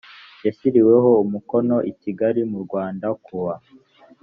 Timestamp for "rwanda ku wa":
2.65-3.55